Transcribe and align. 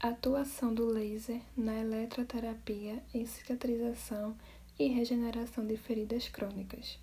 Atuação 0.00 0.72
do 0.72 0.86
laser 0.86 1.40
na 1.56 1.76
eletroterapia 1.80 3.02
em 3.12 3.26
cicatrização 3.26 4.36
e 4.78 4.86
regeneração 4.86 5.66
de 5.66 5.76
feridas 5.76 6.28
crônicas. 6.28 7.00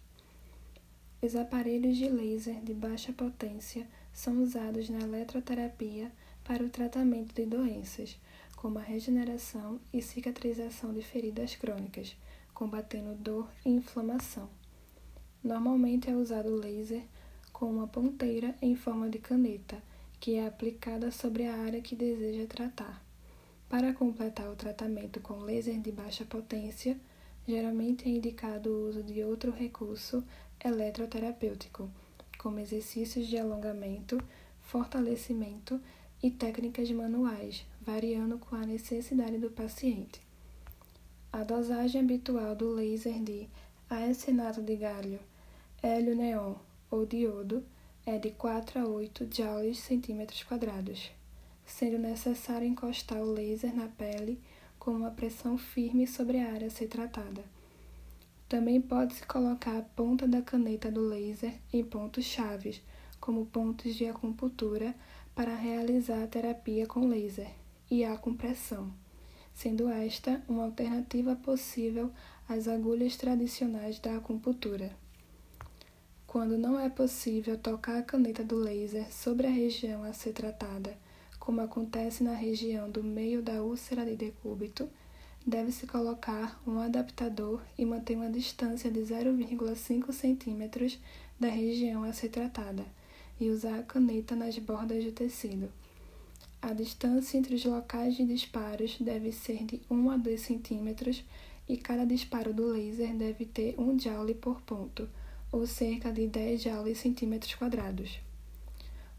Os 1.22 1.36
aparelhos 1.36 1.98
de 1.98 2.08
laser 2.08 2.62
de 2.62 2.74
baixa 2.74 3.12
potência 3.12 3.86
são 4.14 4.42
usados 4.42 4.90
na 4.90 5.00
eletroterapia 5.00 6.10
para 6.46 6.64
o 6.64 6.70
tratamento 6.70 7.36
de 7.36 7.46
doenças, 7.46 8.18
como 8.56 8.80
a 8.80 8.82
regeneração 8.82 9.78
e 9.92 10.02
cicatrização 10.02 10.94
de 10.94 11.02
feridas 11.02 11.54
crônicas, 11.54 12.16
combatendo 12.54 13.14
dor 13.16 13.50
e 13.66 13.72
inflamação. 13.72 14.50
Normalmente 15.44 16.10
é 16.10 16.16
usado 16.16 16.48
o 16.48 16.56
laser 16.56 17.04
com 17.52 17.66
uma 17.66 17.90
ponteira 17.90 18.56
em 18.62 18.74
forma 18.74 19.10
de 19.10 19.20
caneta 19.20 19.84
que 20.26 20.38
é 20.38 20.48
aplicada 20.48 21.12
sobre 21.12 21.46
a 21.46 21.56
área 21.56 21.80
que 21.80 21.96
deseja 21.96 22.48
tratar. 22.48 23.00
Para 23.70 23.94
completar 23.94 24.50
o 24.50 24.56
tratamento 24.56 25.20
com 25.20 25.38
laser 25.38 25.80
de 25.80 25.92
baixa 25.92 26.26
potência, 26.26 26.98
geralmente 27.48 28.06
é 28.06 28.10
indicado 28.10 28.72
o 28.72 28.90
uso 28.90 29.04
de 29.04 29.24
outro 29.24 29.52
recurso 29.52 30.24
eletroterapêutico, 30.64 31.92
como 32.40 32.58
exercícios 32.58 33.28
de 33.28 33.38
alongamento, 33.38 34.20
fortalecimento 34.64 35.80
e 36.24 36.32
técnicas 36.32 36.90
manuais, 36.90 37.64
variando 37.80 38.40
com 38.40 38.56
a 38.56 38.66
necessidade 38.66 39.38
do 39.38 39.52
paciente. 39.52 40.20
A 41.32 41.44
dosagem 41.44 42.02
habitual 42.02 42.56
do 42.56 42.74
laser 42.74 43.22
de 43.22 43.48
arsênato 43.88 44.64
de 44.64 44.76
galho, 44.76 45.20
hélio 45.84 46.16
neon 46.16 46.56
ou 46.90 47.06
diodo 47.06 47.64
é 48.06 48.20
de 48.20 48.30
4 48.30 48.80
a 48.80 48.88
8 48.88 49.28
joules 49.32 49.80
centímetros 49.80 50.44
quadrados, 50.44 51.12
sendo 51.66 51.98
necessário 51.98 52.68
encostar 52.68 53.20
o 53.20 53.32
laser 53.32 53.76
na 53.76 53.88
pele 53.88 54.40
com 54.78 54.92
uma 54.92 55.10
pressão 55.10 55.58
firme 55.58 56.06
sobre 56.06 56.40
a 56.40 56.54
área 56.54 56.68
a 56.68 56.70
ser 56.70 56.88
tratada. 56.88 57.44
Também 58.48 58.80
pode-se 58.80 59.26
colocar 59.26 59.76
a 59.76 59.82
ponta 59.82 60.28
da 60.28 60.42
caneta 60.42 60.92
do 60.92 61.02
laser 61.02 61.56
em 61.74 61.84
pontos 61.84 62.26
chaves, 62.26 62.80
como 63.20 63.48
pontos 63.48 63.96
de 63.96 64.06
acupuntura, 64.06 64.94
para 65.34 65.56
realizar 65.56 66.24
a 66.24 66.28
terapia 66.28 66.86
com 66.86 67.08
laser 67.08 67.50
e 67.90 68.06
a 68.06 68.16
compressão, 68.16 68.94
sendo 69.52 69.90
esta 69.90 70.44
uma 70.48 70.66
alternativa 70.66 71.36
possível 71.36 72.12
às 72.48 72.68
agulhas 72.68 73.18
tradicionais 73.18 74.00
da 74.00 74.16
acupuntura. 74.16 74.96
Quando 76.36 76.58
não 76.58 76.78
é 76.78 76.90
possível 76.90 77.58
tocar 77.58 77.98
a 77.98 78.04
caneta 78.04 78.44
do 78.44 78.58
laser 78.58 79.10
sobre 79.10 79.48
a 79.48 79.50
região 79.50 80.04
a 80.04 80.12
ser 80.12 80.34
tratada, 80.34 80.94
como 81.40 81.62
acontece 81.62 82.26
na 82.26 82.34
região 82.34 82.92
do 82.92 83.02
meio 83.02 83.42
da 83.42 83.64
úlcera 83.64 84.04
de 84.04 84.18
decúbito, 84.18 84.90
deve-se 85.48 85.88
colocar 85.88 86.62
um 86.68 86.78
adaptador 86.80 87.62
e 87.78 87.86
manter 87.86 88.18
uma 88.18 88.30
distância 88.30 88.92
de 88.92 89.00
0,5 89.00 90.12
cm 90.12 91.00
da 91.40 91.48
região 91.48 92.04
a 92.04 92.12
ser 92.12 92.28
tratada 92.28 92.86
e 93.40 93.50
usar 93.50 93.80
a 93.80 93.84
caneta 93.84 94.36
nas 94.36 94.60
bordas 94.60 95.06
do 95.06 95.14
tecido. 95.14 95.72
A 96.62 96.74
distância 96.74 97.38
entre 97.38 97.56
os 97.56 97.64
locais 97.64 98.14
de 98.14 98.26
disparos 98.26 98.98
deve 99.00 99.32
ser 99.32 99.64
de 99.64 99.82
1 99.90 100.10
a 100.12 100.18
2 100.18 100.42
cm 100.42 101.24
e 101.70 101.78
cada 101.78 102.06
disparo 102.06 102.54
do 102.54 102.66
laser 102.66 103.16
deve 103.16 103.46
ter 103.46 103.74
1 103.80 103.98
joule 103.98 104.34
por 104.34 104.60
ponto 104.64 105.08
ou 105.52 105.66
cerca 105.66 106.12
de 106.12 106.28
10 106.28 106.62
joules 106.62 106.98
centímetros 106.98 107.56
quadrados. 107.56 108.20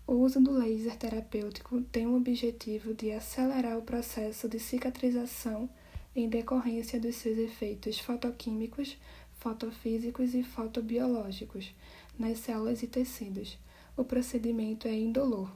O 0.07 0.13
uso 0.13 0.41
do 0.41 0.53
laser 0.53 0.97
terapêutico 0.97 1.81
tem 1.83 2.07
o 2.07 2.17
objetivo 2.17 2.95
de 2.95 3.11
acelerar 3.11 3.77
o 3.77 3.83
processo 3.83 4.49
de 4.49 4.59
cicatrização 4.59 5.69
em 6.15 6.29
decorrência 6.29 7.01
dos 7.01 7.17
seus 7.17 7.37
efeitos 7.37 7.99
fotoquímicos, 7.99 8.97
fotofísicos 9.39 10.35
e 10.35 10.43
fotobiológicos 10.43 11.75
nas 12.19 12.39
células 12.39 12.83
e 12.83 12.87
tecidos. 12.87 13.59
O 13.97 14.05
procedimento 14.05 14.87
é 14.87 14.95
indolor. 14.95 15.51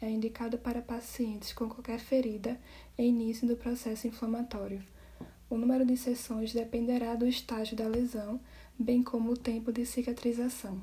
É 0.00 0.08
indicado 0.08 0.58
para 0.58 0.80
pacientes 0.80 1.52
com 1.52 1.68
qualquer 1.68 1.98
ferida 1.98 2.58
em 2.96 3.08
início 3.08 3.48
do 3.48 3.56
processo 3.56 4.06
inflamatório. 4.06 4.80
O 5.50 5.56
número 5.56 5.84
de 5.84 5.96
sessões 5.96 6.52
dependerá 6.52 7.14
do 7.14 7.26
estágio 7.26 7.76
da 7.76 7.86
lesão, 7.86 8.38
bem 8.78 9.02
como 9.02 9.32
o 9.32 9.36
tempo 9.36 9.72
de 9.72 9.86
cicatrização. 9.86 10.78